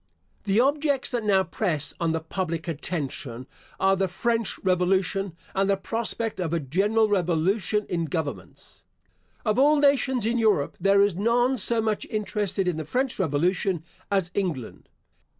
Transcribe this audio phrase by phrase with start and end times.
[0.45, 3.45] The objects that now press on the public attention
[3.79, 8.83] are, the French revolution, and the prospect of a general revolution in governments.
[9.45, 13.83] Of all nations in Europe there is none so much interested in the French revolution
[14.09, 14.89] as England.